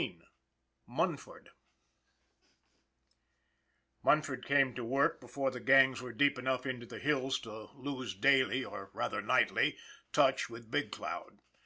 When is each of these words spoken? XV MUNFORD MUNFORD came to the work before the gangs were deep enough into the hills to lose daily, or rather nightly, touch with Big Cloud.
XV 0.00 0.12
MUNFORD 0.86 1.50
MUNFORD 4.02 4.46
came 4.46 4.74
to 4.74 4.80
the 4.80 4.86
work 4.88 5.20
before 5.20 5.50
the 5.50 5.60
gangs 5.60 6.00
were 6.00 6.10
deep 6.14 6.38
enough 6.38 6.64
into 6.64 6.86
the 6.86 6.98
hills 7.00 7.38
to 7.40 7.66
lose 7.74 8.14
daily, 8.14 8.64
or 8.64 8.88
rather 8.94 9.20
nightly, 9.20 9.76
touch 10.10 10.48
with 10.48 10.70
Big 10.70 10.90
Cloud. 10.90 11.40